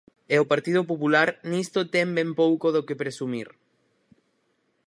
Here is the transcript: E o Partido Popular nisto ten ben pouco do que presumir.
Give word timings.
E 0.33 0.35
o 0.43 0.49
Partido 0.51 0.81
Popular 0.91 1.27
nisto 1.51 1.79
ten 1.93 2.07
ben 2.17 2.29
pouco 2.41 2.67
do 2.75 2.85
que 2.87 2.99
presumir. 3.01 3.49